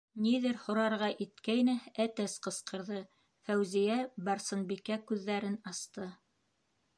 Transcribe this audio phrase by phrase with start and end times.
[0.25, 3.03] -Ниҙер һорарға иткәйне, әтәс ҡысҡырҙы,
[3.51, 6.09] Фәүзиә-Барсынбикә күҙҙәрен асты.